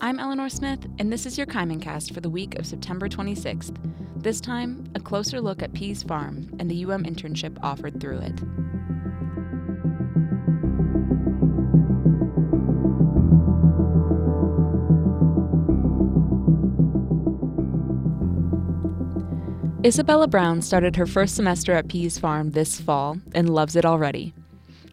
I'm 0.00 0.20
Elinor 0.20 0.48
Smith, 0.48 0.86
and 1.00 1.12
this 1.12 1.26
is 1.26 1.36
your 1.36 1.48
Kaimin 1.48 1.82
Cast 1.82 2.14
for 2.14 2.20
the 2.20 2.30
week 2.30 2.56
of 2.56 2.66
September 2.66 3.08
26th. 3.08 3.76
This 4.14 4.40
time, 4.40 4.84
a 4.94 5.00
closer 5.00 5.40
look 5.40 5.60
at 5.60 5.72
PEAS 5.72 6.04
Farm 6.04 6.48
and 6.60 6.70
the 6.70 6.84
UM 6.84 7.02
internship 7.02 7.58
offered 7.64 8.00
through 8.00 8.18
it. 8.18 8.40
Isabella 19.84 20.28
Brown 20.28 20.62
started 20.62 20.94
her 20.94 21.06
first 21.06 21.34
semester 21.34 21.72
at 21.72 21.88
PEAS 21.88 22.20
Farm 22.20 22.52
this 22.52 22.80
fall 22.80 23.18
and 23.34 23.50
loves 23.50 23.74
it 23.74 23.84
already. 23.84 24.32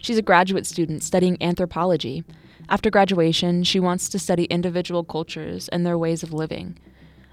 She's 0.02 0.18
a 0.18 0.24
graduate 0.24 0.66
student 0.66 1.04
studying 1.04 1.38
anthropology 1.42 2.24
after 2.70 2.90
graduation, 2.90 3.64
she 3.64 3.80
wants 3.80 4.10
to 4.10 4.20
study 4.20 4.46
individual 4.46 5.04
cultures 5.04 5.68
and 5.70 5.86
their 5.86 5.98
ways 5.98 6.24
of 6.24 6.34
living. 6.34 6.78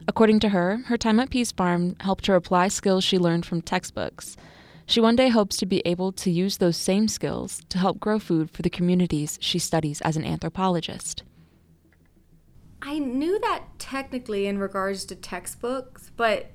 According 0.09 0.41
to 0.41 0.51
her, 0.51 0.79
her 0.87 0.99
time 0.99 1.21
at 1.21 1.31
Peace 1.31 1.53
Farm 1.53 1.97
helped 2.01 2.27
her 2.27 2.35
apply 2.35 2.69
skills 2.69 3.05
she 3.05 3.19
learned 3.19 3.47
from 3.47 3.63
textbooks. 3.63 4.37
She 4.87 5.01
one 5.01 5.17
day 5.17 5.29
hopes 5.29 5.57
to 5.59 5.67
be 5.67 5.81
able 5.85 6.13
to 6.13 6.31
use 6.31 6.59
those 6.59 6.77
same 6.77 7.09
skills 7.09 7.63
to 7.69 7.79
help 7.79 8.01
grow 8.01 8.19
food 8.19 8.51
for 8.51 8.63
the 8.63 8.71
communities 8.71 9.39
she 9.41 9.59
studies 9.59 10.01
as 10.03 10.17
an 10.17 10.25
anthropologist. 10.25 11.23
I 12.83 12.99
knew 12.99 13.39
that 13.41 13.65
technically 13.79 14.47
in 14.47 14.59
regards 14.59 15.05
to 15.07 15.15
textbooks, 15.15 16.11
but 16.17 16.51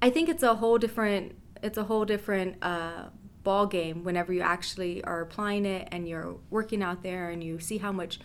I 0.00 0.08
think 0.08 0.28
it's 0.28 0.42
a 0.42 0.56
whole 0.56 0.78
different 0.78 1.36
it's 1.62 1.76
a 1.76 1.84
whole 1.84 2.04
different 2.04 2.56
uh, 2.62 3.06
ball 3.48 3.66
game 3.66 4.04
whenever 4.04 4.30
you 4.30 4.42
actually 4.42 5.02
are 5.04 5.22
applying 5.22 5.64
it 5.64 5.88
and 5.90 6.06
you're 6.06 6.36
working 6.50 6.82
out 6.82 7.02
there 7.02 7.30
and 7.30 7.42
you 7.42 7.58
see 7.58 7.78
how 7.78 7.90
much 7.90 8.20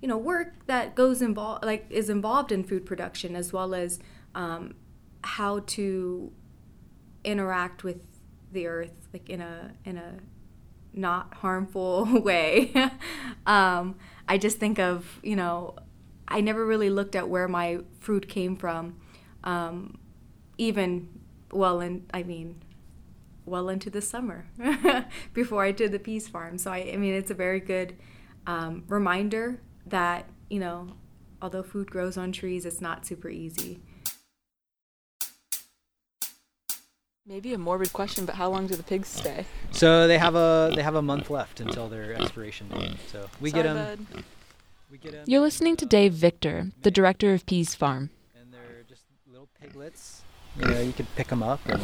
you 0.00 0.08
know 0.08 0.16
work 0.16 0.54
that 0.64 0.94
goes 0.94 1.20
involved 1.20 1.62
like 1.62 1.84
is 1.90 2.08
involved 2.08 2.50
in 2.50 2.64
food 2.64 2.86
production 2.86 3.36
as 3.36 3.52
well 3.52 3.74
as 3.74 3.98
um, 4.34 4.74
how 5.24 5.58
to 5.66 6.32
interact 7.22 7.84
with 7.84 8.00
the 8.50 8.66
earth 8.66 8.94
like 9.12 9.28
in 9.28 9.42
a 9.42 9.72
in 9.84 9.98
a 9.98 10.14
not 10.94 11.34
harmful 11.34 12.06
way. 12.22 12.72
Um, 13.46 13.96
i 14.26 14.38
just 14.38 14.56
think 14.56 14.78
of 14.78 15.20
you 15.22 15.36
know 15.36 15.74
i 16.28 16.40
never 16.40 16.64
really 16.64 16.88
looked 16.88 17.14
at 17.14 17.28
where 17.28 17.46
my 17.46 17.80
fruit 18.00 18.26
came 18.26 18.56
from 18.56 18.96
um, 19.44 19.98
even 20.56 21.08
well 21.50 21.80
and 21.80 22.08
i 22.14 22.22
mean 22.22 22.62
well 23.44 23.68
into 23.68 23.90
the 23.90 24.00
summer 24.00 24.46
before 25.34 25.64
I 25.64 25.72
did 25.72 25.92
the 25.92 25.98
PEAS 25.98 26.28
Farm. 26.28 26.58
So 26.58 26.70
I, 26.70 26.90
I 26.92 26.96
mean, 26.96 27.14
it's 27.14 27.30
a 27.30 27.34
very 27.34 27.60
good 27.60 27.96
um, 28.46 28.84
reminder 28.88 29.60
that 29.86 30.28
you 30.52 30.60
know, 30.60 30.88
although 31.40 31.62
food 31.62 31.90
grows 31.90 32.16
on 32.18 32.30
trees, 32.30 32.66
it's 32.66 32.80
not 32.80 33.06
super 33.06 33.30
easy. 33.30 33.80
Maybe 37.24 37.54
a 37.54 37.58
morbid 37.58 37.92
question, 37.92 38.26
but 38.26 38.34
how 38.34 38.50
long 38.50 38.66
do 38.66 38.74
the 38.74 38.82
pigs 38.82 39.08
stay? 39.08 39.46
So 39.70 40.06
they 40.06 40.18
have 40.18 40.34
a 40.34 40.72
they 40.74 40.82
have 40.82 40.96
a 40.96 41.02
month 41.02 41.30
left 41.30 41.60
until 41.60 41.88
their 41.88 42.12
expiration 42.14 42.68
date. 42.68 42.96
So 43.06 43.28
we 43.40 43.50
Sorry, 43.50 43.62
get 43.62 43.72
them. 43.72 44.06
We 44.90 44.98
get 44.98 45.12
them. 45.12 45.24
You're 45.26 45.40
listening 45.40 45.76
to 45.76 45.86
Dave 45.86 46.12
Victor, 46.12 46.72
the 46.82 46.90
director 46.90 47.32
of 47.32 47.46
PEAS 47.46 47.74
Farm. 47.74 48.10
And 48.38 48.52
they're 48.52 48.82
just 48.88 49.04
little 49.30 49.48
piglets. 49.58 50.22
You 50.58 50.66
know, 50.66 50.80
you 50.80 50.92
can 50.92 51.06
pick 51.16 51.28
them 51.28 51.42
up 51.42 51.60
and 51.66 51.80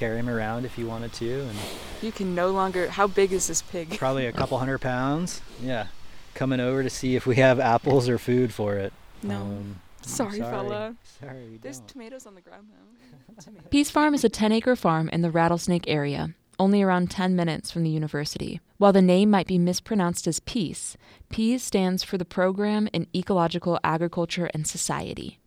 carry 0.00 0.18
him 0.18 0.30
around 0.30 0.64
if 0.64 0.78
you 0.78 0.86
wanted 0.86 1.12
to. 1.12 1.42
And 1.42 1.58
you 2.00 2.10
can 2.10 2.34
no 2.34 2.50
longer. 2.50 2.88
How 2.88 3.06
big 3.06 3.32
is 3.32 3.46
this 3.46 3.60
pig? 3.60 3.98
Probably 3.98 4.26
a 4.26 4.32
couple 4.32 4.58
hundred 4.58 4.78
pounds. 4.78 5.42
Yeah, 5.62 5.88
coming 6.34 6.58
over 6.58 6.82
to 6.82 6.90
see 6.90 7.16
if 7.16 7.26
we 7.26 7.36
have 7.36 7.60
apples 7.60 8.08
or 8.08 8.16
food 8.16 8.52
for 8.52 8.76
it. 8.76 8.94
No. 9.22 9.36
Um, 9.42 9.80
sorry, 10.00 10.38
sorry, 10.38 10.50
fella. 10.50 10.96
Sorry. 11.20 11.58
There's 11.60 11.78
don't. 11.80 11.88
tomatoes 11.88 12.26
on 12.26 12.34
the 12.34 12.40
ground 12.40 12.68
now. 12.70 13.52
Peace 13.70 13.90
Farm 13.90 14.14
is 14.14 14.24
a 14.24 14.30
10 14.30 14.52
acre 14.52 14.74
farm 14.74 15.10
in 15.10 15.20
the 15.20 15.30
Rattlesnake 15.30 15.84
area, 15.86 16.34
only 16.58 16.82
around 16.82 17.10
10 17.10 17.36
minutes 17.36 17.70
from 17.70 17.82
the 17.82 17.90
university. 17.90 18.60
While 18.78 18.94
the 18.94 19.02
name 19.02 19.30
might 19.30 19.46
be 19.46 19.58
mispronounced 19.58 20.26
as 20.26 20.40
Peace, 20.40 20.96
PEAS 21.28 21.62
stands 21.62 22.02
for 22.02 22.16
the 22.16 22.24
Program 22.24 22.88
in 22.94 23.06
Ecological 23.14 23.78
Agriculture 23.84 24.50
and 24.54 24.66
Society. 24.66 25.39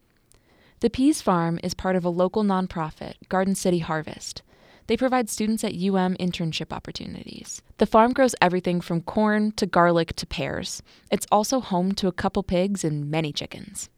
The 0.83 0.89
PEAS 0.89 1.21
Farm 1.21 1.61
is 1.63 1.73
part 1.73 1.95
of 1.95 2.03
a 2.03 2.09
local 2.09 2.43
nonprofit, 2.43 3.13
Garden 3.29 3.55
City 3.55 3.79
Harvest. 3.79 4.41
They 4.87 4.97
provide 4.97 5.29
students 5.29 5.63
at 5.63 5.71
UM 5.71 6.13
internship 6.15 6.73
opportunities. 6.73 7.61
The 7.77 7.85
farm 7.85 8.11
grows 8.11 8.35
everything 8.41 8.81
from 8.81 8.99
corn 8.99 9.53
to 9.53 9.65
garlic 9.65 10.13
to 10.17 10.25
pears. 10.25 10.83
It's 11.09 11.25
also 11.31 11.61
home 11.61 11.93
to 11.93 12.09
a 12.09 12.11
couple 12.11 12.43
pigs 12.43 12.83
and 12.83 13.09
many 13.09 13.31
chickens. 13.31 13.89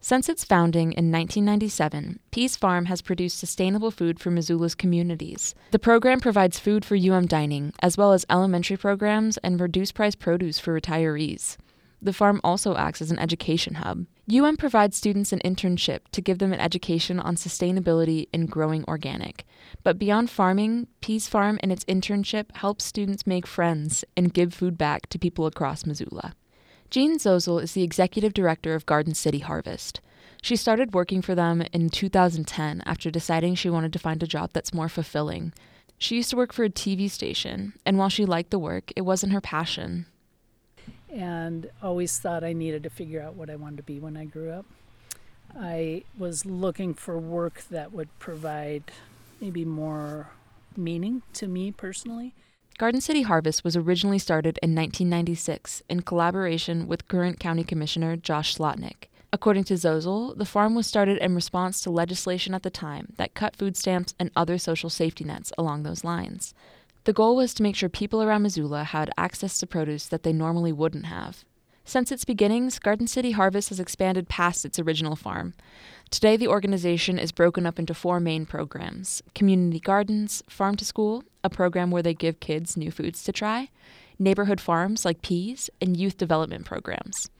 Since 0.00 0.30
its 0.30 0.42
founding 0.42 0.92
in 0.92 1.12
1997, 1.12 2.20
PEAS 2.30 2.56
Farm 2.56 2.86
has 2.86 3.02
produced 3.02 3.38
sustainable 3.38 3.90
food 3.90 4.18
for 4.18 4.30
Missoula's 4.30 4.74
communities. 4.74 5.54
The 5.72 5.78
program 5.78 6.20
provides 6.20 6.58
food 6.58 6.82
for 6.82 6.96
UM 6.96 7.26
dining, 7.26 7.74
as 7.82 7.98
well 7.98 8.14
as 8.14 8.24
elementary 8.30 8.78
programs 8.78 9.36
and 9.44 9.60
reduced 9.60 9.92
price 9.92 10.14
produce 10.14 10.58
for 10.58 10.80
retirees. 10.80 11.58
The 12.00 12.14
farm 12.14 12.40
also 12.42 12.74
acts 12.76 13.02
as 13.02 13.10
an 13.10 13.18
education 13.18 13.74
hub. 13.74 14.06
UM 14.30 14.58
provides 14.58 14.94
students 14.94 15.32
an 15.32 15.38
internship 15.42 16.00
to 16.12 16.20
give 16.20 16.38
them 16.38 16.52
an 16.52 16.60
education 16.60 17.18
on 17.18 17.34
sustainability 17.34 18.28
and 18.30 18.50
growing 18.50 18.84
organic. 18.86 19.46
But 19.82 19.98
beyond 19.98 20.28
farming, 20.28 20.86
PEAS 21.00 21.26
Farm 21.26 21.58
and 21.62 21.72
its 21.72 21.84
internship 21.86 22.54
helps 22.56 22.84
students 22.84 23.26
make 23.26 23.46
friends 23.46 24.04
and 24.18 24.34
give 24.34 24.52
food 24.52 24.76
back 24.76 25.08
to 25.08 25.18
people 25.18 25.46
across 25.46 25.86
Missoula. 25.86 26.34
Jean 26.90 27.18
Zosel 27.18 27.62
is 27.62 27.72
the 27.72 27.82
executive 27.82 28.34
director 28.34 28.74
of 28.74 28.84
Garden 28.84 29.14
City 29.14 29.38
Harvest. 29.38 30.02
She 30.42 30.56
started 30.56 30.92
working 30.92 31.22
for 31.22 31.34
them 31.34 31.62
in 31.72 31.88
2010 31.88 32.82
after 32.84 33.10
deciding 33.10 33.54
she 33.54 33.70
wanted 33.70 33.94
to 33.94 33.98
find 33.98 34.22
a 34.22 34.26
job 34.26 34.50
that's 34.52 34.74
more 34.74 34.90
fulfilling. 34.90 35.54
She 35.96 36.16
used 36.16 36.28
to 36.30 36.36
work 36.36 36.52
for 36.52 36.64
a 36.64 36.70
TV 36.70 37.10
station, 37.10 37.72
and 37.86 37.96
while 37.96 38.10
she 38.10 38.26
liked 38.26 38.50
the 38.50 38.58
work, 38.58 38.92
it 38.94 39.02
wasn't 39.02 39.32
her 39.32 39.40
passion 39.40 40.04
and 41.18 41.68
always 41.82 42.16
thought 42.16 42.44
I 42.44 42.52
needed 42.52 42.84
to 42.84 42.90
figure 42.90 43.20
out 43.20 43.34
what 43.34 43.50
I 43.50 43.56
wanted 43.56 43.78
to 43.78 43.82
be 43.82 43.98
when 43.98 44.16
I 44.16 44.24
grew 44.24 44.52
up. 44.52 44.66
I 45.58 46.04
was 46.16 46.46
looking 46.46 46.94
for 46.94 47.18
work 47.18 47.64
that 47.70 47.92
would 47.92 48.16
provide 48.20 48.84
maybe 49.40 49.64
more 49.64 50.30
meaning 50.76 51.22
to 51.32 51.48
me 51.48 51.72
personally. 51.72 52.34
Garden 52.78 53.00
City 53.00 53.22
Harvest 53.22 53.64
was 53.64 53.76
originally 53.76 54.20
started 54.20 54.60
in 54.62 54.76
1996 54.76 55.82
in 55.88 56.02
collaboration 56.02 56.86
with 56.86 57.08
current 57.08 57.40
County 57.40 57.64
Commissioner 57.64 58.16
Josh 58.16 58.54
Slotnick. 58.54 59.08
According 59.32 59.64
to 59.64 59.74
Zosel, 59.74 60.38
the 60.38 60.44
farm 60.44 60.76
was 60.76 60.86
started 60.86 61.18
in 61.18 61.34
response 61.34 61.80
to 61.80 61.90
legislation 61.90 62.54
at 62.54 62.62
the 62.62 62.70
time 62.70 63.14
that 63.16 63.34
cut 63.34 63.56
food 63.56 63.76
stamps 63.76 64.14
and 64.20 64.30
other 64.36 64.56
social 64.56 64.88
safety 64.88 65.24
nets 65.24 65.52
along 65.58 65.82
those 65.82 66.04
lines. 66.04 66.54
The 67.04 67.12
goal 67.12 67.36
was 67.36 67.54
to 67.54 67.62
make 67.62 67.76
sure 67.76 67.88
people 67.88 68.22
around 68.22 68.42
Missoula 68.42 68.84
had 68.84 69.10
access 69.16 69.58
to 69.58 69.66
produce 69.66 70.06
that 70.06 70.22
they 70.22 70.32
normally 70.32 70.72
wouldn't 70.72 71.06
have. 71.06 71.44
Since 71.88 72.12
its 72.12 72.26
beginnings, 72.26 72.78
Garden 72.78 73.06
City 73.06 73.30
Harvest 73.30 73.70
has 73.70 73.80
expanded 73.80 74.28
past 74.28 74.66
its 74.66 74.78
original 74.78 75.16
farm. 75.16 75.54
Today, 76.10 76.36
the 76.36 76.48
organization 76.48 77.18
is 77.18 77.32
broken 77.32 77.64
up 77.64 77.78
into 77.78 77.94
four 77.94 78.20
main 78.20 78.44
programs 78.44 79.22
Community 79.34 79.80
Gardens, 79.80 80.42
Farm 80.50 80.76
to 80.76 80.84
School, 80.84 81.24
a 81.42 81.48
program 81.48 81.90
where 81.90 82.02
they 82.02 82.12
give 82.12 82.40
kids 82.40 82.76
new 82.76 82.90
foods 82.90 83.24
to 83.24 83.32
try, 83.32 83.70
neighborhood 84.18 84.60
farms 84.60 85.06
like 85.06 85.22
PEAS, 85.22 85.70
and 85.80 85.96
youth 85.96 86.18
development 86.18 86.66
programs. 86.66 87.30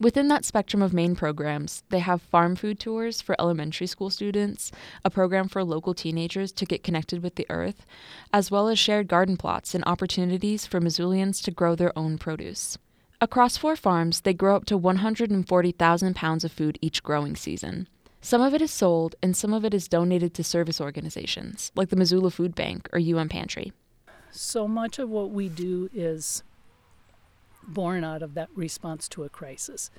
Within 0.00 0.26
that 0.26 0.44
spectrum 0.44 0.82
of 0.82 0.92
main 0.92 1.14
programs, 1.14 1.84
they 1.90 2.00
have 2.00 2.20
farm 2.20 2.56
food 2.56 2.80
tours 2.80 3.20
for 3.20 3.36
elementary 3.40 3.86
school 3.86 4.10
students, 4.10 4.72
a 5.04 5.10
program 5.10 5.48
for 5.48 5.62
local 5.62 5.94
teenagers 5.94 6.50
to 6.52 6.66
get 6.66 6.82
connected 6.82 7.22
with 7.22 7.36
the 7.36 7.46
earth, 7.48 7.86
as 8.32 8.50
well 8.50 8.66
as 8.66 8.78
shared 8.78 9.06
garden 9.06 9.36
plots 9.36 9.72
and 9.72 9.84
opportunities 9.86 10.66
for 10.66 10.80
Missoulians 10.80 11.40
to 11.44 11.52
grow 11.52 11.76
their 11.76 11.96
own 11.96 12.18
produce. 12.18 12.76
Across 13.20 13.58
four 13.58 13.76
farms, 13.76 14.22
they 14.22 14.34
grow 14.34 14.56
up 14.56 14.64
to 14.66 14.76
140,000 14.76 16.16
pounds 16.16 16.44
of 16.44 16.50
food 16.50 16.76
each 16.82 17.02
growing 17.04 17.36
season. 17.36 17.88
Some 18.20 18.42
of 18.42 18.52
it 18.52 18.62
is 18.62 18.72
sold, 18.72 19.14
and 19.22 19.36
some 19.36 19.54
of 19.54 19.64
it 19.64 19.72
is 19.72 19.86
donated 19.86 20.34
to 20.34 20.42
service 20.42 20.80
organizations, 20.80 21.70
like 21.76 21.90
the 21.90 21.96
Missoula 21.96 22.32
Food 22.32 22.56
Bank 22.56 22.88
or 22.92 22.98
UM 22.98 23.28
Pantry. 23.28 23.72
So 24.32 24.66
much 24.66 24.98
of 24.98 25.08
what 25.08 25.30
we 25.30 25.48
do 25.48 25.88
is 25.94 26.42
born 27.68 28.04
out 28.04 28.22
of 28.22 28.34
that 28.34 28.48
response 28.54 29.08
to 29.10 29.24
a 29.24 29.28
crisis. 29.28 29.90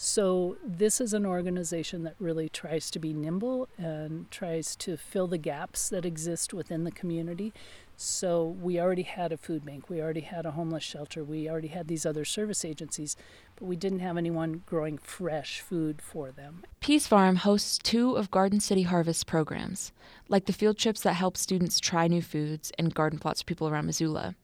So, 0.00 0.56
this 0.64 1.00
is 1.00 1.12
an 1.12 1.26
organization 1.26 2.04
that 2.04 2.14
really 2.20 2.48
tries 2.48 2.88
to 2.92 3.00
be 3.00 3.12
nimble 3.12 3.68
and 3.76 4.30
tries 4.30 4.76
to 4.76 4.96
fill 4.96 5.26
the 5.26 5.38
gaps 5.38 5.88
that 5.88 6.04
exist 6.04 6.54
within 6.54 6.84
the 6.84 6.92
community. 6.92 7.52
So, 7.96 8.46
we 8.46 8.78
already 8.78 9.02
had 9.02 9.32
a 9.32 9.36
food 9.36 9.64
bank, 9.64 9.90
we 9.90 10.00
already 10.00 10.20
had 10.20 10.46
a 10.46 10.52
homeless 10.52 10.84
shelter, 10.84 11.24
we 11.24 11.50
already 11.50 11.66
had 11.66 11.88
these 11.88 12.06
other 12.06 12.24
service 12.24 12.64
agencies, 12.64 13.16
but 13.56 13.64
we 13.64 13.74
didn't 13.74 13.98
have 13.98 14.16
anyone 14.16 14.62
growing 14.66 14.98
fresh 14.98 15.60
food 15.60 16.00
for 16.00 16.30
them. 16.30 16.62
Peace 16.78 17.08
Farm 17.08 17.34
hosts 17.34 17.76
two 17.76 18.14
of 18.14 18.30
Garden 18.30 18.60
City 18.60 18.82
Harvest 18.82 19.26
programs, 19.26 19.90
like 20.28 20.46
the 20.46 20.52
field 20.52 20.78
trips 20.78 21.00
that 21.00 21.14
help 21.14 21.36
students 21.36 21.80
try 21.80 22.06
new 22.06 22.22
foods 22.22 22.70
and 22.78 22.94
garden 22.94 23.18
plots 23.18 23.42
for 23.42 23.46
people 23.46 23.68
around 23.68 23.86
Missoula. 23.86 24.36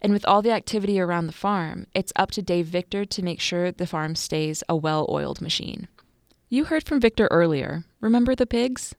And 0.00 0.12
with 0.12 0.26
all 0.26 0.42
the 0.42 0.52
activity 0.52 1.00
around 1.00 1.26
the 1.26 1.32
farm, 1.32 1.86
it's 1.94 2.12
up 2.16 2.30
to 2.32 2.42
Dave 2.42 2.66
Victor 2.66 3.04
to 3.04 3.22
make 3.22 3.40
sure 3.40 3.72
the 3.72 3.86
farm 3.86 4.14
stays 4.14 4.62
a 4.68 4.76
well 4.76 5.06
oiled 5.08 5.40
machine. 5.40 5.88
You 6.48 6.64
heard 6.66 6.84
from 6.84 7.00
Victor 7.00 7.28
earlier. 7.30 7.84
Remember 8.00 8.34
the 8.34 8.46
pigs? 8.46 8.94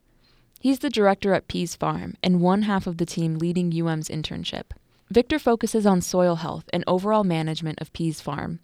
He's 0.59 0.79
the 0.79 0.89
director 0.89 1.33
at 1.33 1.47
PEAS 1.47 1.75
Farm 1.75 2.15
and 2.23 2.41
one 2.41 2.63
half 2.63 2.88
of 2.88 2.97
the 2.97 3.05
team 3.05 3.38
leading 3.38 3.71
UM's 3.81 4.09
internship. 4.09 4.71
Victor 5.09 5.39
focuses 5.39 5.85
on 5.85 6.01
soil 6.01 6.35
health 6.35 6.65
and 6.73 6.83
overall 6.88 7.23
management 7.23 7.79
of 7.79 7.94
PEAS 7.94 8.19
Farm. 8.19 8.59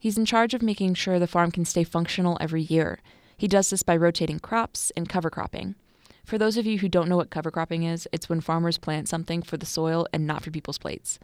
He's 0.00 0.18
in 0.18 0.26
charge 0.26 0.52
of 0.52 0.62
making 0.62 0.94
sure 0.94 1.18
the 1.18 1.26
farm 1.26 1.50
can 1.50 1.64
stay 1.64 1.84
functional 1.84 2.36
every 2.40 2.62
year. 2.62 2.98
He 3.36 3.48
does 3.48 3.70
this 3.70 3.82
by 3.82 3.96
rotating 3.96 4.38
crops 4.38 4.92
and 4.96 5.08
cover 5.08 5.30
cropping. 5.30 5.74
For 6.24 6.38
those 6.38 6.56
of 6.56 6.66
you 6.66 6.78
who 6.78 6.88
don't 6.88 7.08
know 7.08 7.16
what 7.16 7.30
cover 7.30 7.50
cropping 7.50 7.84
is, 7.84 8.08
it's 8.12 8.28
when 8.28 8.40
farmers 8.40 8.78
plant 8.78 9.08
something 9.08 9.42
for 9.42 9.56
the 9.56 9.64
soil 9.64 10.06
and 10.12 10.26
not 10.26 10.42
for 10.42 10.50
people's 10.50 10.78
plates. 10.78 11.18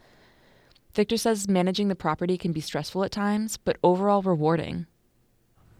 Victor 0.93 1.17
says 1.17 1.47
managing 1.47 1.87
the 1.87 1.95
property 1.95 2.37
can 2.37 2.51
be 2.51 2.61
stressful 2.61 3.03
at 3.03 3.11
times, 3.11 3.57
but 3.57 3.77
overall 3.83 4.21
rewarding. 4.21 4.85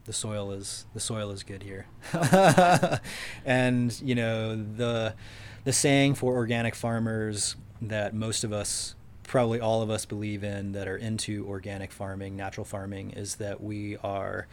The 0.06 0.14
soil 0.14 0.52
is 0.52 0.86
the 0.94 1.00
soil 1.00 1.32
is 1.32 1.44
good 1.44 1.64
here, 1.64 1.86
and 3.46 4.02
you 4.02 4.16
know 4.16 4.56
the 4.56 5.16
the 5.64 5.72
saying 5.72 6.16
for 6.16 6.34
organic 6.34 6.76
farmers 6.76 7.56
that 7.82 8.14
most 8.14 8.44
of 8.44 8.52
us, 8.52 8.96
probably 9.24 9.62
all 9.62 9.82
of 9.82 9.90
us, 9.90 10.06
believe 10.06 10.44
in 10.44 10.74
that 10.74 10.90
are 10.90 10.98
into 10.98 11.48
organic 11.48 11.94
farming, 11.94 12.36
natural 12.36 12.66
farming, 12.66 13.12
is 13.12 13.36
that 13.36 13.64
we 13.64 13.96
are 13.98 14.48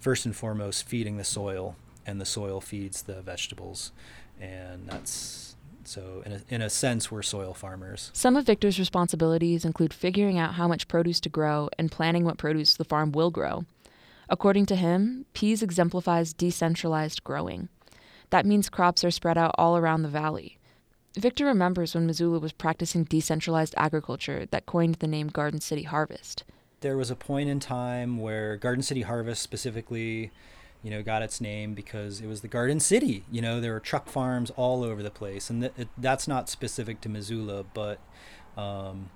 first 0.00 0.26
and 0.26 0.34
foremost 0.34 0.88
feeding 0.88 1.18
the 1.18 1.24
soil, 1.24 1.76
and 2.04 2.20
the 2.20 2.26
soil 2.26 2.60
feeds 2.60 3.02
the 3.02 3.22
vegetables, 3.22 3.92
and 4.40 4.88
that's 4.88 5.45
so, 5.86 6.22
in 6.26 6.32
a, 6.32 6.40
in 6.48 6.62
a 6.62 6.70
sense, 6.70 7.10
we're 7.10 7.22
soil 7.22 7.54
farmers. 7.54 8.10
Some 8.12 8.36
of 8.36 8.46
Victor's 8.46 8.78
responsibilities 8.78 9.64
include 9.64 9.94
figuring 9.94 10.38
out 10.38 10.54
how 10.54 10.68
much 10.68 10.88
produce 10.88 11.20
to 11.20 11.28
grow 11.28 11.68
and 11.78 11.92
planning 11.92 12.24
what 12.24 12.38
produce 12.38 12.74
the 12.74 12.84
farm 12.84 13.12
will 13.12 13.30
grow. 13.30 13.64
According 14.28 14.66
to 14.66 14.76
him, 14.76 15.26
PEAS 15.34 15.62
exemplifies 15.62 16.32
decentralized 16.32 17.22
growing. 17.22 17.68
That 18.30 18.46
means 18.46 18.68
crops 18.68 19.04
are 19.04 19.10
spread 19.10 19.38
out 19.38 19.54
all 19.56 19.76
around 19.76 20.02
the 20.02 20.08
valley. 20.08 20.58
Victor 21.16 21.46
remembers 21.46 21.94
when 21.94 22.06
Missoula 22.06 22.38
was 22.38 22.52
practicing 22.52 23.04
decentralized 23.04 23.74
agriculture 23.76 24.46
that 24.50 24.66
coined 24.66 24.96
the 24.96 25.06
name 25.06 25.28
Garden 25.28 25.60
City 25.60 25.84
Harvest. 25.84 26.44
There 26.80 26.96
was 26.96 27.10
a 27.10 27.16
point 27.16 27.48
in 27.48 27.58
time 27.60 28.18
where 28.18 28.56
Garden 28.56 28.82
City 28.82 29.02
Harvest 29.02 29.42
specifically 29.42 30.30
you 30.86 30.92
know, 30.92 31.02
got 31.02 31.20
its 31.20 31.40
name 31.40 31.74
because 31.74 32.20
it 32.20 32.28
was 32.28 32.42
the 32.42 32.48
Garden 32.48 32.78
City. 32.78 33.24
You 33.28 33.42
know, 33.42 33.60
there 33.60 33.72
were 33.72 33.80
truck 33.80 34.08
farms 34.08 34.52
all 34.54 34.84
over 34.84 35.02
the 35.02 35.10
place, 35.10 35.50
and 35.50 35.62
th- 35.62 35.72
it, 35.76 35.88
that's 35.98 36.28
not 36.28 36.48
specific 36.48 37.00
to 37.00 37.08
Missoula, 37.08 37.64
but 37.74 37.98
um, 38.56 39.10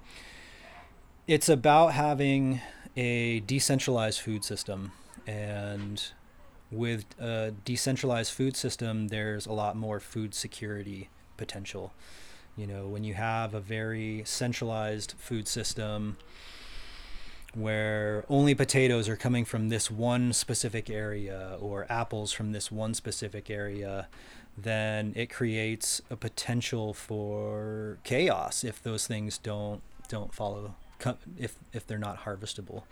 it's 1.28 1.48
about 1.48 1.92
having 1.92 2.60
a 2.96 3.38
decentralized 3.38 4.20
food 4.20 4.42
system, 4.42 4.90
and 5.28 6.02
with 6.72 7.04
a 7.20 7.52
decentralized 7.64 8.32
food 8.32 8.56
system, 8.56 9.06
there's 9.06 9.46
a 9.46 9.52
lot 9.52 9.76
more 9.76 10.00
food 10.00 10.34
security 10.34 11.08
potential. 11.36 11.92
You 12.56 12.66
know, 12.66 12.88
when 12.88 13.04
you 13.04 13.14
have 13.14 13.54
a 13.54 13.60
very 13.60 14.22
centralized 14.26 15.14
food 15.18 15.46
system 15.46 16.16
where 17.54 18.24
only 18.28 18.54
potatoes 18.54 19.08
are 19.08 19.16
coming 19.16 19.44
from 19.44 19.68
this 19.68 19.90
one 19.90 20.32
specific 20.32 20.88
area 20.88 21.56
or 21.60 21.86
apples 21.90 22.32
from 22.32 22.52
this 22.52 22.70
one 22.70 22.94
specific 22.94 23.50
area, 23.50 24.08
then 24.56 25.12
it 25.16 25.30
creates 25.30 26.00
a 26.10 26.16
potential 26.16 26.94
for 26.94 27.98
chaos 28.04 28.64
if 28.64 28.82
those 28.82 29.06
things 29.06 29.38
don't 29.38 29.80
don't 30.08 30.34
follow 30.34 30.74
if 31.38 31.56
if 31.72 31.86
they're 31.86 31.98
not 31.98 32.24
harvestable. 32.24 32.82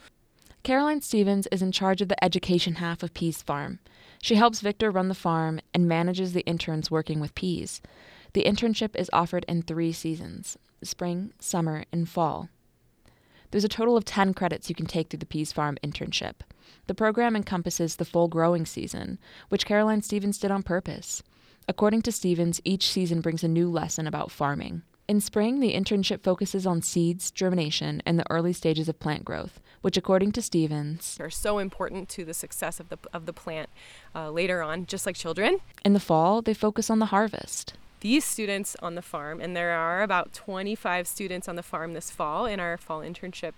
Caroline 0.63 1.01
Stevens 1.01 1.47
is 1.53 1.63
in 1.63 1.73
charge 1.73 2.03
of 2.03 2.09
the 2.09 2.23
education 2.23 2.75
half 2.75 3.03
of 3.03 3.15
PEAS 3.15 3.43
Farm. 3.43 3.79
She 4.21 4.35
helps 4.35 4.61
Victor 4.61 4.91
run 4.91 5.09
the 5.09 5.15
farm 5.15 5.61
and 5.73 5.89
manages 5.89 6.33
the 6.33 6.45
interns 6.47 6.91
working 6.91 7.21
with 7.21 7.35
PEAS. 7.35 7.81
The 8.33 8.45
internship 8.45 8.97
is 8.97 9.09
offered 9.13 9.45
in 9.49 9.63
three 9.63 9.93
seasons 9.93 10.59
spring, 10.83 11.33
summer, 11.41 11.85
and 11.93 12.09
fall. 12.09 12.49
There's 13.51 13.65
a 13.65 13.69
total 13.69 13.97
of 13.97 14.05
10 14.05 14.35
credits 14.35 14.69
you 14.69 14.75
can 14.75 14.87
take 14.87 15.09
through 15.09 15.21
the 15.21 15.27
PEAS 15.27 15.53
Farm 15.53 15.79
internship. 15.83 16.35
The 16.87 16.95
program 16.95 17.35
encompasses 17.35 17.97
the 17.97 18.05
full 18.05 18.29
growing 18.29 18.67
season, 18.67 19.19
which 19.49 19.65
Caroline 19.65 20.03
Stevens 20.03 20.39
did 20.39 20.51
on 20.51 20.63
purpose. 20.63 21.23
According 21.67 22.03
to 22.03 22.13
Stevens, 22.13 22.61
each 22.65 22.91
season 22.91 23.21
brings 23.21 23.43
a 23.43 23.49
new 23.49 23.71
lesson 23.71 24.07
about 24.07 24.31
farming. 24.31 24.83
In 25.07 25.23
spring, 25.23 25.61
the 25.61 25.73
internship 25.73 26.23
focuses 26.23 26.67
on 26.67 26.83
seeds, 26.83 27.31
germination, 27.31 28.03
and 28.05 28.19
the 28.19 28.31
early 28.31 28.53
stages 28.53 28.91
of 28.91 29.01
plant 29.01 29.25
growth, 29.25 29.61
which, 29.81 29.97
according 29.97 30.33
to 30.33 30.43
Stevens, 30.43 31.17
are 31.19 31.31
so 31.31 31.59
important 31.59 32.11
to 32.11 32.27
the 32.27 32.35
success 32.35 32.79
of 32.79 32.91
the, 32.91 32.99
of 33.15 33.25
the 33.25 33.33
plant 33.33 33.71
uh, 34.15 34.31
later 34.31 34.63
on, 34.63 34.85
just 34.85 35.07
like 35.07 35.17
children. 35.17 35.61
In 35.83 35.95
the 35.95 36.01
fall, 36.01 36.43
they 36.43 36.53
focus 36.53 36.91
on 36.91 36.99
the 36.99 37.07
harvest 37.07 37.73
these 38.01 38.25
students 38.25 38.77
on 38.81 38.95
the 38.95 39.03
farm, 39.03 39.41
and 39.41 39.57
there 39.57 39.73
are 39.73 40.03
about 40.03 40.33
25 40.33 41.07
students 41.07 41.49
on 41.49 41.57
the 41.57 41.63
farm 41.63 41.95
this 41.95 42.11
fall 42.11 42.47
in 42.47 42.61
our 42.61 42.77
fall 42.77 43.01
internship, 43.01 43.55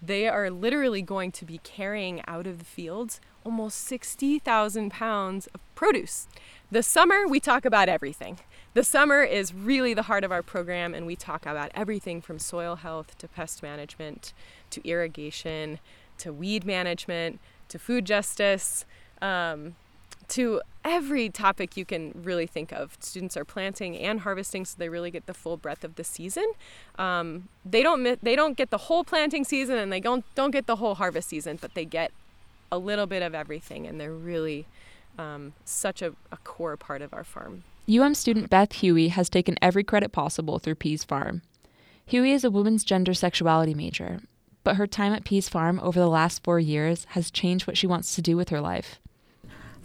they 0.00 0.28
are 0.28 0.50
literally 0.50 1.02
going 1.02 1.32
to 1.32 1.44
be 1.44 1.58
carrying 1.58 2.22
out 2.26 2.46
of 2.46 2.58
the 2.58 2.64
fields 2.64 3.20
almost 3.44 3.78
60,000 3.78 4.90
pounds 4.90 5.46
of 5.48 5.60
produce. 5.74 6.28
The 6.70 6.82
summer, 6.82 7.26
we 7.26 7.40
talk 7.40 7.64
about 7.64 7.88
everything. 7.88 8.38
The 8.74 8.84
summer 8.84 9.22
is 9.22 9.54
really 9.54 9.94
the 9.94 10.02
heart 10.02 10.22
of 10.22 10.30
our 10.30 10.42
program, 10.42 10.94
and 10.94 11.06
we 11.06 11.16
talk 11.16 11.46
about 11.46 11.70
everything 11.74 12.20
from 12.20 12.38
soil 12.38 12.76
health 12.76 13.16
to 13.18 13.26
pest 13.26 13.62
management 13.62 14.32
to 14.70 14.86
irrigation 14.86 15.80
to 16.18 16.32
weed 16.32 16.64
management 16.64 17.40
to 17.68 17.78
food 17.78 18.04
justice. 18.04 18.84
Um, 19.22 19.76
to 20.28 20.60
every 20.84 21.28
topic 21.28 21.76
you 21.76 21.84
can 21.84 22.12
really 22.14 22.46
think 22.46 22.72
of. 22.72 22.96
Students 23.00 23.36
are 23.36 23.44
planting 23.44 23.96
and 23.96 24.20
harvesting, 24.20 24.64
so 24.64 24.76
they 24.78 24.88
really 24.88 25.10
get 25.10 25.26
the 25.26 25.34
full 25.34 25.56
breadth 25.56 25.84
of 25.84 25.96
the 25.96 26.04
season. 26.04 26.44
Um, 26.98 27.48
they 27.64 27.82
don't 27.82 28.22
they 28.22 28.36
don't 28.36 28.56
get 28.56 28.70
the 28.70 28.78
whole 28.78 29.04
planting 29.04 29.44
season, 29.44 29.76
and 29.78 29.92
they 29.92 30.00
don't 30.00 30.24
don't 30.34 30.50
get 30.50 30.66
the 30.66 30.76
whole 30.76 30.94
harvest 30.94 31.28
season, 31.28 31.58
but 31.60 31.74
they 31.74 31.84
get 31.84 32.12
a 32.70 32.78
little 32.78 33.06
bit 33.06 33.22
of 33.22 33.34
everything, 33.34 33.86
and 33.86 34.00
they're 34.00 34.12
really 34.12 34.66
um, 35.18 35.54
such 35.64 36.02
a, 36.02 36.14
a 36.30 36.36
core 36.38 36.76
part 36.76 37.02
of 37.02 37.12
our 37.12 37.24
farm. 37.24 37.64
UM 37.90 38.14
student 38.14 38.50
Beth 38.50 38.72
Huey 38.74 39.08
has 39.08 39.30
taken 39.30 39.56
every 39.62 39.82
credit 39.82 40.12
possible 40.12 40.58
through 40.58 40.74
PEAS 40.74 41.04
Farm. 41.04 41.40
Huey 42.04 42.32
is 42.32 42.44
a 42.44 42.50
women's 42.50 42.84
gender 42.84 43.14
sexuality 43.14 43.72
major, 43.72 44.20
but 44.62 44.76
her 44.76 44.86
time 44.86 45.14
at 45.14 45.24
PEAS 45.24 45.48
Farm 45.48 45.80
over 45.82 45.98
the 45.98 46.08
last 46.08 46.44
four 46.44 46.60
years 46.60 47.06
has 47.10 47.30
changed 47.30 47.66
what 47.66 47.78
she 47.78 47.86
wants 47.86 48.14
to 48.14 48.22
do 48.22 48.36
with 48.36 48.50
her 48.50 48.60
life 48.60 49.00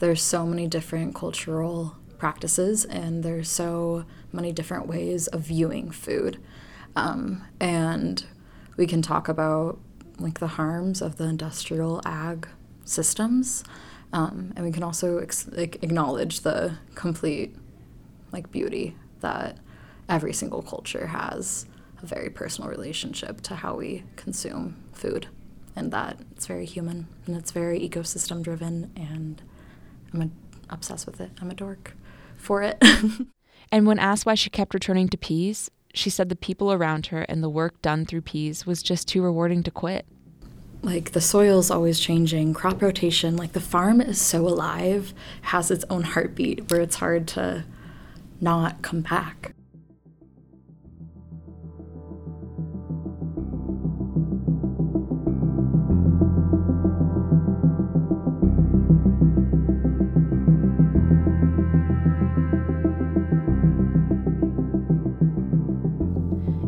there's 0.03 0.21
so 0.21 0.45
many 0.45 0.67
different 0.67 1.15
cultural 1.15 1.95
practices 2.17 2.83
and 2.83 3.23
there's 3.23 3.49
so 3.49 4.03
many 4.33 4.51
different 4.51 4.85
ways 4.85 5.27
of 5.27 5.39
viewing 5.39 5.91
food. 5.91 6.37
Um, 6.93 7.45
and 7.61 8.25
we 8.75 8.85
can 8.85 9.01
talk 9.01 9.29
about 9.29 9.79
like 10.19 10.39
the 10.39 10.47
harms 10.47 11.01
of 11.01 11.15
the 11.15 11.23
industrial 11.23 12.01
ag 12.05 12.49
systems. 12.83 13.63
Um, 14.11 14.51
and 14.57 14.65
we 14.65 14.73
can 14.73 14.83
also 14.83 15.19
ex- 15.19 15.47
like, 15.49 15.81
acknowledge 15.81 16.41
the 16.41 16.77
complete 16.95 17.55
like 18.33 18.51
beauty 18.51 18.97
that 19.21 19.57
every 20.09 20.33
single 20.33 20.63
culture 20.63 21.07
has 21.07 21.65
a 22.01 22.05
very 22.05 22.29
personal 22.29 22.69
relationship 22.69 23.39
to 23.43 23.55
how 23.55 23.75
we 23.75 24.03
consume 24.17 24.83
food 24.91 25.27
and 25.77 25.93
that 25.93 26.19
it's 26.35 26.45
very 26.45 26.65
human 26.65 27.07
and 27.25 27.37
it's 27.37 27.51
very 27.51 27.79
ecosystem 27.79 28.43
driven 28.43 28.91
and 28.97 29.41
I'm 30.13 30.21
a, 30.21 30.29
obsessed 30.69 31.05
with 31.05 31.19
it. 31.19 31.31
I'm 31.41 31.49
a 31.49 31.55
dork 31.55 31.95
for 32.37 32.61
it. 32.61 32.81
and 33.71 33.87
when 33.87 33.99
asked 33.99 34.25
why 34.25 34.35
she 34.35 34.49
kept 34.49 34.73
returning 34.73 35.09
to 35.09 35.17
PEAS, 35.17 35.71
she 35.93 36.09
said 36.09 36.29
the 36.29 36.35
people 36.35 36.71
around 36.71 37.07
her 37.07 37.21
and 37.23 37.43
the 37.43 37.49
work 37.49 37.81
done 37.81 38.05
through 38.05 38.21
PEAS 38.21 38.65
was 38.65 38.83
just 38.83 39.07
too 39.07 39.21
rewarding 39.21 39.63
to 39.63 39.71
quit. 39.71 40.05
Like 40.81 41.11
the 41.11 41.21
soil's 41.21 41.71
always 41.71 41.99
changing, 41.99 42.53
crop 42.53 42.81
rotation, 42.81 43.37
like 43.37 43.53
the 43.53 43.61
farm 43.61 44.01
is 44.01 44.19
so 44.19 44.47
alive, 44.47 45.13
has 45.43 45.71
its 45.71 45.85
own 45.89 46.03
heartbeat 46.03 46.69
where 46.69 46.81
it's 46.81 46.97
hard 46.97 47.27
to 47.29 47.63
not 48.41 48.81
come 48.81 49.01
back. 49.01 49.53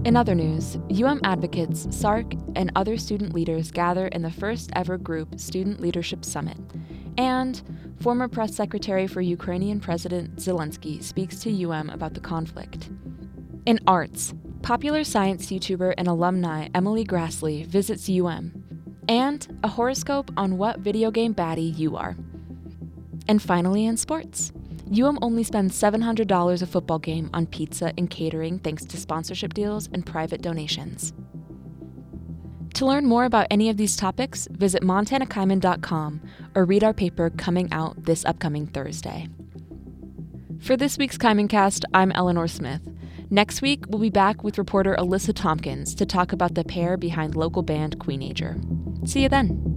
In 0.05 0.15
other 0.15 0.35
news, 0.35 0.77
UM 0.91 1.19
advocates, 1.23 1.87
SARC, 1.87 2.39
and 2.55 2.71
other 2.75 2.95
student 2.95 3.33
leaders 3.33 3.71
gather 3.71 4.05
in 4.09 4.21
the 4.21 4.29
first 4.29 4.69
ever 4.75 4.99
group 4.99 5.39
Student 5.39 5.81
Leadership 5.81 6.23
Summit. 6.23 6.57
And 7.17 7.59
former 8.01 8.27
press 8.27 8.53
secretary 8.53 9.07
for 9.07 9.21
Ukrainian 9.21 9.79
President 9.79 10.35
Zelensky 10.35 11.01
speaks 11.01 11.39
to 11.39 11.63
UM 11.65 11.89
about 11.89 12.13
the 12.13 12.19
conflict. 12.19 12.91
In 13.65 13.79
arts, 13.87 14.35
popular 14.61 15.03
science 15.03 15.47
YouTuber 15.47 15.95
and 15.97 16.07
alumni 16.07 16.67
Emily 16.75 17.03
Graslie 17.03 17.65
visits 17.65 18.07
UM, 18.07 18.63
and 19.09 19.59
a 19.63 19.67
horoscope 19.67 20.29
on 20.37 20.59
what 20.59 20.81
video 20.81 21.09
game 21.09 21.33
baddie 21.33 21.75
you 21.75 21.97
are. 21.97 22.15
And 23.27 23.41
finally, 23.41 23.87
in 23.87 23.97
sports. 23.97 24.51
UM 24.91 25.17
only 25.21 25.43
spends 25.43 25.79
$700 25.79 26.61
a 26.61 26.65
football 26.65 26.99
game 26.99 27.29
on 27.33 27.47
pizza 27.47 27.91
and 27.97 28.09
catering 28.09 28.59
thanks 28.59 28.85
to 28.85 28.97
sponsorship 28.97 29.53
deals 29.53 29.89
and 29.93 30.05
private 30.05 30.41
donations. 30.41 31.13
To 32.75 32.85
learn 32.85 33.05
more 33.05 33.25
about 33.25 33.47
any 33.49 33.69
of 33.69 33.77
these 33.77 33.95
topics, 33.95 34.47
visit 34.51 34.83
montanakaimin.com 34.83 36.21
or 36.55 36.65
read 36.65 36.83
our 36.83 36.93
paper 36.93 37.29
coming 37.29 37.71
out 37.71 38.03
this 38.03 38.25
upcoming 38.25 38.67
Thursday. 38.67 39.27
For 40.59 40.75
this 40.75 40.97
week's 40.97 41.17
Kaimin 41.17 41.49
Cast, 41.49 41.85
I'm 41.93 42.11
Elinor 42.11 42.47
Smith. 42.47 42.81
Next 43.29 43.61
week, 43.61 43.85
we'll 43.87 44.01
be 44.01 44.09
back 44.09 44.43
with 44.43 44.57
reporter 44.57 44.95
Alyssa 44.99 45.33
Tompkins 45.33 45.95
to 45.95 46.05
talk 46.05 46.31
about 46.31 46.53
the 46.53 46.63
pair 46.63 46.95
behind 46.97 47.35
local 47.35 47.63
band 47.63 47.97
Queenager. 47.97 48.55
See 49.07 49.23
you 49.23 49.29
then. 49.29 49.74